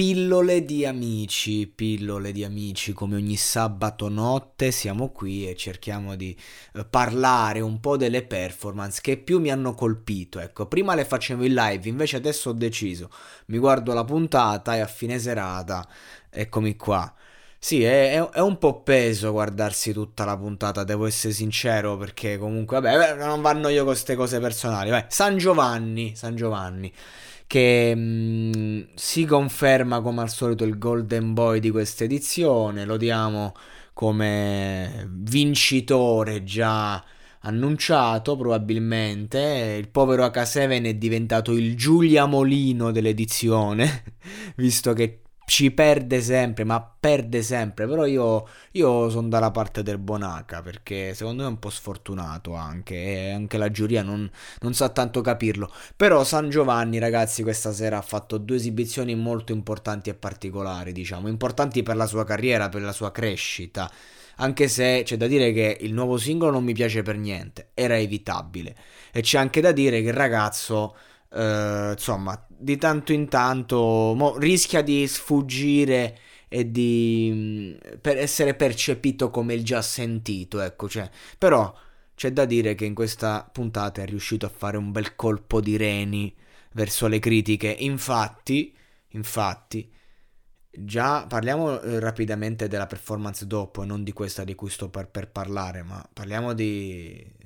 Pillole 0.00 0.64
di 0.64 0.86
amici, 0.86 1.66
pillole 1.66 2.32
di 2.32 2.42
amici, 2.42 2.94
come 2.94 3.16
ogni 3.16 3.36
sabato 3.36 4.08
notte 4.08 4.70
siamo 4.70 5.10
qui 5.10 5.46
e 5.46 5.54
cerchiamo 5.54 6.16
di 6.16 6.34
eh, 6.72 6.86
parlare 6.86 7.60
un 7.60 7.80
po' 7.80 7.98
delle 7.98 8.22
performance 8.22 9.00
che 9.02 9.18
più 9.18 9.40
mi 9.40 9.50
hanno 9.50 9.74
colpito. 9.74 10.40
Ecco, 10.40 10.64
prima 10.64 10.94
le 10.94 11.04
facevo 11.04 11.44
in 11.44 11.52
live, 11.52 11.86
invece 11.86 12.16
adesso 12.16 12.48
ho 12.48 12.52
deciso, 12.54 13.10
mi 13.48 13.58
guardo 13.58 13.92
la 13.92 14.04
puntata 14.04 14.74
e 14.74 14.80
a 14.80 14.86
fine 14.86 15.18
serata, 15.18 15.86
eccomi 16.30 16.76
qua. 16.76 17.14
Sì, 17.58 17.84
è, 17.84 18.26
è, 18.32 18.40
un 18.40 18.56
po' 18.56 18.80
peso 18.82 19.32
guardarsi 19.32 19.92
tutta 19.92 20.24
la 20.24 20.38
puntata, 20.38 20.82
devo 20.82 21.04
essere 21.04 21.34
sincero, 21.34 21.98
perché 21.98 22.38
comunque, 22.38 22.80
vabbè, 22.80 23.16
non 23.16 23.42
vanno 23.42 23.68
io 23.68 23.84
con 23.84 23.92
queste 23.92 24.16
cose 24.16 24.40
personali. 24.40 24.88
Vai, 24.88 25.04
San 25.08 25.36
Giovanni, 25.36 26.16
San 26.16 26.36
Giovanni 26.36 26.90
che 27.50 27.96
mh, 27.96 28.52
mm, 28.56 28.80
si 28.94 29.24
conferma 29.24 30.00
come 30.00 30.20
al 30.20 30.30
solito 30.30 30.62
il 30.62 30.78
golden 30.78 31.34
boy 31.34 31.58
di 31.58 31.70
questa 31.70 32.04
edizione, 32.04 32.84
lo 32.84 32.96
diamo 32.96 33.54
come 33.92 35.08
vincitore 35.10 36.44
già 36.44 37.04
annunciato 37.40 38.36
probabilmente, 38.36 39.76
il 39.80 39.88
povero 39.88 40.26
H7 40.26 40.84
è 40.84 40.94
diventato 40.94 41.50
il 41.50 41.76
Giulia 41.76 42.26
Molino 42.26 42.92
dell'edizione, 42.92 44.04
visto 44.54 44.92
che 44.92 45.22
ci 45.50 45.72
perde 45.72 46.22
sempre, 46.22 46.62
ma 46.62 46.80
perde 46.80 47.42
sempre. 47.42 47.88
Però 47.88 48.06
io, 48.06 48.46
io 48.70 49.10
sono 49.10 49.26
dalla 49.26 49.50
parte 49.50 49.82
del 49.82 49.98
Bonaca 49.98 50.62
perché 50.62 51.12
secondo 51.12 51.42
me 51.42 51.48
è 51.48 51.50
un 51.50 51.58
po' 51.58 51.70
sfortunato 51.70 52.54
anche. 52.54 52.94
E 52.94 53.30
anche 53.32 53.58
la 53.58 53.68
giuria 53.68 54.04
non, 54.04 54.30
non, 54.60 54.74
sa 54.74 54.90
tanto 54.90 55.20
capirlo. 55.22 55.68
Però 55.96 56.22
San 56.22 56.50
Giovanni, 56.50 57.00
ragazzi, 57.00 57.42
questa 57.42 57.72
sera 57.72 57.98
ha 57.98 58.02
fatto 58.02 58.38
due 58.38 58.54
esibizioni 58.54 59.16
molto 59.16 59.50
importanti 59.50 60.08
e 60.08 60.14
particolari, 60.14 60.92
diciamo, 60.92 61.26
importanti 61.26 61.82
per 61.82 61.96
la 61.96 62.06
sua 62.06 62.24
carriera, 62.24 62.68
per 62.68 62.82
la 62.82 62.92
sua 62.92 63.10
crescita. 63.10 63.90
Anche 64.36 64.68
se 64.68 65.02
c'è 65.04 65.16
da 65.16 65.26
dire 65.26 65.52
che 65.52 65.78
il 65.80 65.92
nuovo 65.92 66.16
singolo 66.16 66.52
non 66.52 66.62
mi 66.62 66.74
piace 66.74 67.02
per 67.02 67.16
niente, 67.16 67.70
era 67.74 67.98
evitabile. 67.98 68.76
E 69.10 69.20
c'è 69.20 69.38
anche 69.38 69.60
da 69.60 69.72
dire 69.72 70.00
che 70.00 70.08
il 70.08 70.14
ragazzo 70.14 70.94
Uh, 71.30 71.92
insomma, 71.92 72.44
di 72.48 72.76
tanto 72.76 73.12
in 73.12 73.28
tanto 73.28 74.36
rischia 74.38 74.82
di 74.82 75.06
sfuggire 75.06 76.18
e 76.48 76.70
di 76.72 77.30
mm, 77.32 77.98
per 78.00 78.18
essere 78.18 78.54
percepito 78.54 79.30
come 79.30 79.54
il 79.54 79.64
già 79.64 79.80
sentito, 79.80 80.60
ecco, 80.60 80.88
cioè, 80.88 81.08
però 81.38 81.72
c'è 82.20 82.32
da 82.32 82.44
dire 82.44 82.74
che 82.74 82.84
in 82.84 82.94
questa 82.94 83.48
puntata 83.50 84.02
è 84.02 84.06
riuscito 84.06 84.44
a 84.44 84.50
fare 84.50 84.76
un 84.76 84.90
bel 84.92 85.14
colpo 85.16 85.60
di 85.60 85.76
reni 85.76 86.34
verso 86.72 87.06
le 87.06 87.18
critiche. 87.18 87.68
Infatti, 87.68 88.74
infatti, 89.10 89.90
già 90.72 91.26
parliamo 91.26 91.80
eh, 91.80 91.98
rapidamente 92.00 92.68
della 92.68 92.86
performance 92.86 93.46
dopo, 93.46 93.84
non 93.84 94.02
di 94.04 94.12
questa 94.12 94.44
di 94.44 94.54
cui 94.54 94.70
sto 94.70 94.88
per, 94.88 95.08
per 95.08 95.30
parlare, 95.30 95.82
ma 95.82 96.06
parliamo 96.12 96.52
di 96.52 97.38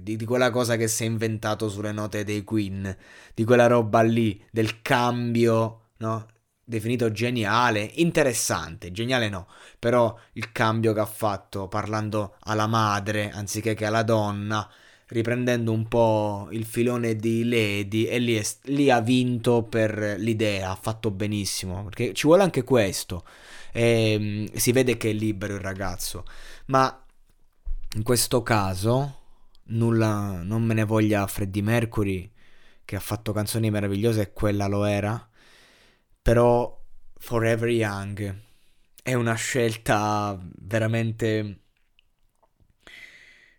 di, 0.00 0.16
di, 0.16 0.24
quella 0.24 0.50
cosa 0.50 0.76
che 0.76 0.88
si 0.88 1.04
è 1.04 1.06
inventato 1.06 1.68
sulle 1.68 1.92
note 1.92 2.24
dei 2.24 2.42
Queen, 2.44 2.96
di 3.34 3.44
quella 3.44 3.66
roba 3.66 4.02
lì, 4.02 4.42
del 4.50 4.82
cambio, 4.82 5.90
no? 5.98 6.26
Definito 6.64 7.10
geniale, 7.10 7.90
interessante, 7.94 8.92
geniale 8.92 9.28
no, 9.28 9.48
però 9.78 10.16
il 10.34 10.52
cambio 10.52 10.92
che 10.92 11.00
ha 11.00 11.06
fatto 11.06 11.66
parlando 11.66 12.36
alla 12.40 12.68
madre 12.68 13.30
anziché 13.30 13.74
che 13.74 13.86
alla 13.86 14.04
donna, 14.04 14.70
riprendendo 15.10 15.72
un 15.72 15.88
po' 15.88 16.48
il 16.52 16.64
filone 16.64 17.16
di 17.16 17.44
Lady 17.44 18.04
e 18.04 18.18
lì, 18.18 18.34
è, 18.36 18.44
lì 18.64 18.90
ha 18.90 19.00
vinto 19.00 19.62
per 19.64 20.16
l'idea, 20.18 20.70
ha 20.70 20.76
fatto 20.76 21.10
benissimo, 21.10 21.84
perché 21.84 22.12
ci 22.14 22.26
vuole 22.26 22.42
anche 22.42 22.62
questo. 22.64 23.24
E, 23.72 24.12
ehm, 24.12 24.52
si 24.52 24.72
vede 24.72 24.96
che 24.96 25.10
è 25.10 25.12
libero 25.12 25.54
il 25.54 25.60
ragazzo, 25.60 26.24
ma 26.66 27.04
in 27.94 28.02
questo 28.02 28.42
caso 28.42 29.18
nulla, 29.70 30.42
non 30.42 30.62
me 30.62 30.74
ne 30.74 30.84
voglia 30.84 31.26
Freddie 31.26 31.62
Mercury 31.62 32.30
che 32.84 32.96
ha 32.96 33.00
fatto 33.00 33.32
canzoni 33.32 33.70
meravigliose 33.70 34.20
e 34.22 34.32
quella 34.32 34.66
lo 34.66 34.84
era, 34.84 35.28
però 36.22 36.78
Forever 37.18 37.68
Young 37.68 38.42
è 39.02 39.14
una 39.14 39.34
scelta 39.34 40.38
veramente 40.58 41.60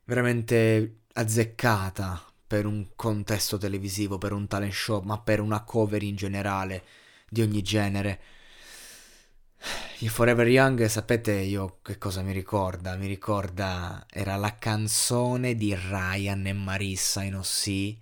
veramente 0.06 1.01
azzeccata 1.14 2.22
per 2.46 2.66
un 2.66 2.90
contesto 2.96 3.58
televisivo, 3.58 4.18
per 4.18 4.34
un 4.34 4.48
talent 4.48 4.74
show, 4.74 5.02
ma 5.04 5.20
per 5.20 5.40
una 5.40 5.64
cover 5.64 6.04
in 6.04 6.16
generale 6.16 6.84
di 7.30 7.42
ogni 7.42 7.62
genere. 7.62 8.20
Il 10.00 10.10
Forever 10.10 10.48
Young, 10.48 10.86
sapete 10.88 11.34
io 11.34 11.80
che 11.82 11.98
cosa 11.98 12.22
mi 12.22 12.34
ricorda? 12.34 12.96
Mi 12.98 13.08
ricorda, 13.08 14.06
era 14.10 14.36
la 14.36 14.58
canzone 14.58 15.56
di 15.56 15.74
Ryan 15.76 16.48
e 16.48 16.54
Marissa 16.54 17.24
in 17.24 17.36
OC, 17.36 17.96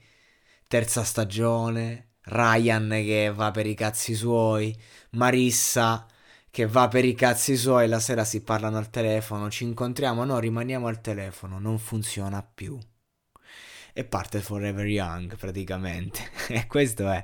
terza 0.68 1.04
stagione, 1.04 2.14
Ryan 2.24 2.90
che 2.90 3.32
va 3.34 3.52
per 3.52 3.68
i 3.68 3.76
cazzi 3.76 4.16
suoi, 4.16 4.76
Marissa 5.12 6.08
che 6.50 6.66
va 6.66 6.88
per 6.88 7.06
i 7.06 7.14
cazzi 7.14 7.56
suoi, 7.56 7.88
la 7.88 8.00
sera 8.00 8.24
si 8.24 8.42
parlano 8.42 8.78
al 8.78 8.90
telefono, 8.90 9.50
ci 9.50 9.64
incontriamo, 9.66 10.24
no, 10.24 10.40
rimaniamo 10.40 10.88
al 10.88 11.02
telefono, 11.02 11.60
non 11.60 11.78
funziona 11.78 12.42
più 12.42 12.80
e 13.94 14.04
parte 14.04 14.42
Forever 14.42 14.86
Young 14.86 15.36
praticamente. 15.38 16.20
e 16.50 16.68
questo 16.68 17.10
è. 17.10 17.24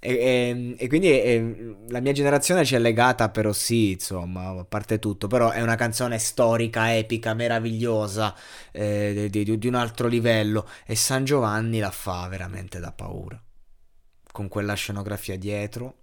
E, 0.00 0.12
e, 0.12 0.74
e 0.78 0.88
quindi 0.88 1.08
e, 1.08 1.76
la 1.88 2.00
mia 2.00 2.12
generazione 2.12 2.64
ci 2.64 2.74
è 2.76 2.78
legata, 2.78 3.30
però 3.30 3.52
sì, 3.52 3.92
insomma, 3.92 4.48
a 4.48 4.64
parte 4.64 4.98
tutto, 4.98 5.26
però 5.26 5.50
è 5.50 5.60
una 5.60 5.74
canzone 5.74 6.18
storica, 6.18 6.94
epica, 6.96 7.34
meravigliosa, 7.34 8.34
eh, 8.72 9.28
di, 9.30 9.44
di, 9.44 9.58
di 9.58 9.66
un 9.66 9.74
altro 9.74 10.06
livello 10.06 10.68
e 10.86 10.94
San 10.94 11.24
Giovanni 11.24 11.80
la 11.80 11.90
fa 11.90 12.28
veramente 12.28 12.78
da 12.78 12.92
paura. 12.92 13.42
Con 14.30 14.46
quella 14.48 14.74
scenografia 14.74 15.36
dietro, 15.36 16.02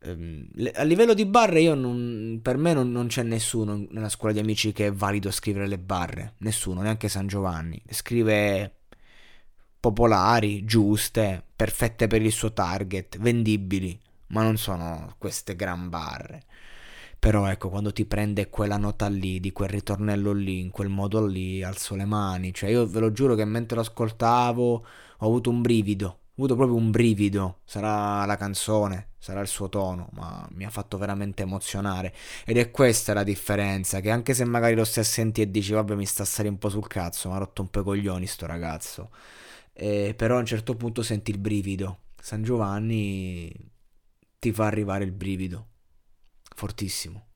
ehm, 0.00 0.48
a 0.74 0.82
livello 0.84 1.12
di 1.12 1.26
barre, 1.26 1.60
io 1.60 1.74
non, 1.74 2.40
per 2.42 2.56
me 2.56 2.72
non, 2.72 2.90
non, 2.90 3.06
c'è 3.08 3.22
nessuno 3.22 3.86
nella 3.90 4.08
scuola 4.08 4.32
di 4.32 4.40
amici 4.40 4.72
che 4.72 4.86
è 4.86 4.92
valido 4.92 5.28
a 5.28 5.32
scrivere 5.32 5.66
le 5.66 5.78
barre. 5.78 6.34
Nessuno, 6.38 6.80
neanche 6.80 7.08
San 7.08 7.26
Giovanni. 7.26 7.82
Scrive 7.90 8.79
popolari, 9.80 10.64
giuste, 10.64 11.42
perfette 11.56 12.06
per 12.06 12.20
il 12.22 12.30
suo 12.30 12.52
target, 12.52 13.18
vendibili, 13.18 13.98
ma 14.28 14.42
non 14.42 14.58
sono 14.58 15.14
queste 15.18 15.56
gran 15.56 15.88
barre. 15.88 16.44
Però 17.18 17.46
ecco, 17.48 17.68
quando 17.68 17.92
ti 17.92 18.06
prende 18.06 18.48
quella 18.48 18.78
nota 18.78 19.08
lì, 19.08 19.40
di 19.40 19.52
quel 19.52 19.68
ritornello 19.68 20.32
lì, 20.32 20.60
in 20.60 20.70
quel 20.70 20.88
modo 20.88 21.24
lì, 21.26 21.62
alzo 21.62 21.94
le 21.94 22.06
mani. 22.06 22.52
Cioè, 22.54 22.70
io 22.70 22.86
ve 22.86 23.00
lo 23.00 23.12
giuro 23.12 23.34
che 23.34 23.44
mentre 23.44 23.76
lo 23.76 23.82
ascoltavo 23.82 24.86
ho 25.18 25.26
avuto 25.26 25.50
un 25.50 25.60
brivido. 25.60 26.06
Ho 26.06 26.44
avuto 26.44 26.56
proprio 26.56 26.76
un 26.78 26.90
brivido. 26.90 27.58
Sarà 27.64 28.24
la 28.24 28.36
canzone, 28.36 29.10
sarà 29.18 29.40
il 29.40 29.48
suo 29.48 29.68
tono, 29.68 30.08
ma 30.12 30.46
mi 30.52 30.64
ha 30.64 30.70
fatto 30.70 30.96
veramente 30.96 31.42
emozionare. 31.42 32.14
Ed 32.46 32.56
è 32.56 32.70
questa 32.70 33.12
la 33.12 33.22
differenza, 33.22 34.00
che 34.00 34.10
anche 34.10 34.32
se 34.32 34.44
magari 34.44 34.74
lo 34.74 34.84
stai 34.84 35.04
a 35.04 35.06
sentire 35.06 35.48
e 35.48 35.50
dici, 35.50 35.72
vabbè, 35.72 35.94
mi 35.94 36.06
sta 36.06 36.22
a 36.22 36.26
salire 36.26 36.54
un 36.54 36.58
po' 36.58 36.70
sul 36.70 36.86
cazzo, 36.86 37.28
mi 37.28 37.34
ha 37.34 37.38
rotto 37.38 37.60
un 37.60 37.68
po' 37.68 37.80
i 37.80 37.84
coglioni 37.84 38.26
sto 38.26 38.46
ragazzo 38.46 39.10
eh, 39.82 40.12
però 40.14 40.36
a 40.36 40.40
un 40.40 40.44
certo 40.44 40.76
punto 40.76 41.02
senti 41.02 41.30
il 41.30 41.38
brivido. 41.38 42.00
San 42.20 42.42
Giovanni 42.42 43.50
ti 44.38 44.52
fa 44.52 44.66
arrivare 44.66 45.04
il 45.04 45.12
brivido, 45.12 45.68
fortissimo. 46.54 47.29